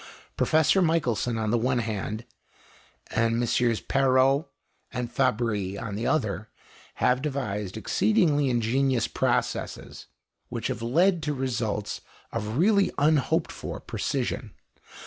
[0.35, 2.25] Professor Michelson, on the one hand,
[3.11, 3.85] and MM.
[3.87, 4.47] Perot
[4.91, 6.49] and Fabry, on the other,
[6.95, 10.07] have devised exceedingly ingenious processes,
[10.49, 12.01] which have led to results
[12.31, 14.55] of really unhoped for precision.